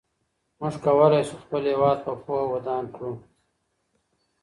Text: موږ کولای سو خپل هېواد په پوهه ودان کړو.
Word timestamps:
موږ 0.59 0.75
کولای 0.85 1.23
سو 1.29 1.35
خپل 1.43 1.61
هېواد 1.71 1.97
په 2.05 2.11
پوهه 2.23 2.45
ودان 2.53 2.83
کړو. 2.95 3.13